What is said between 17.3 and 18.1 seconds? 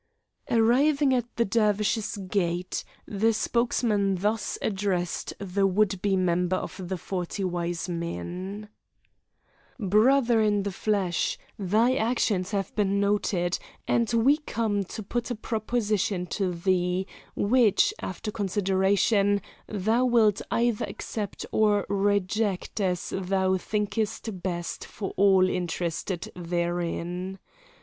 which,